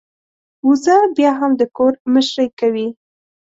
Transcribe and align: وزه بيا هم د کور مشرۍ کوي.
وزه 0.67 0.97
بيا 1.17 1.31
هم 1.39 1.51
د 1.59 1.61
کور 1.77 1.93
مشرۍ 2.13 2.47
کوي. 2.59 2.87